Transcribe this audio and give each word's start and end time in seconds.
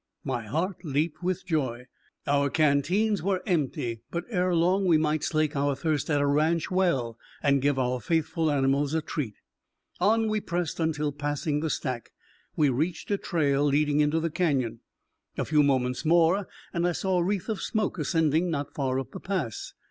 My 0.23 0.47
heart 0.47 0.83
leaped 0.83 1.21
with 1.21 1.45
joy. 1.45 1.85
Our 2.25 2.49
canteens 2.49 3.21
were 3.21 3.43
empty, 3.45 4.01
but 4.09 4.25
ere 4.31 4.55
long 4.55 4.87
we 4.87 4.97
might 4.97 5.23
slake 5.23 5.55
our 5.55 5.75
thirst 5.75 6.09
at 6.09 6.19
a 6.19 6.25
ranch 6.25 6.71
well 6.71 7.19
and 7.43 7.61
give 7.61 7.77
our 7.77 8.01
faithful 8.01 8.49
animals 8.49 8.95
a 8.95 9.03
treat. 9.03 9.35
On 9.99 10.27
we 10.27 10.41
pressed 10.41 10.79
until, 10.79 11.11
passing 11.11 11.59
the 11.59 11.69
stack, 11.69 12.13
we 12.55 12.67
reached 12.67 13.11
a 13.11 13.17
trail 13.19 13.63
leading 13.63 13.99
into 13.99 14.19
the 14.19 14.31
canyon. 14.31 14.79
A 15.37 15.45
few 15.45 15.61
moments 15.61 16.03
more, 16.03 16.47
and 16.73 16.87
I 16.87 16.93
saw 16.93 17.19
a 17.19 17.23
wreath 17.23 17.47
of 17.47 17.61
smoke 17.61 17.99
ascending 17.99 18.49
not 18.49 18.73
far 18.73 18.99
up 18.99 19.11
the 19.11 19.19
pass. 19.19 19.73